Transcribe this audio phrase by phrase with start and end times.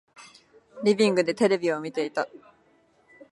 [0.83, 2.27] リビングでテレビを見ていた。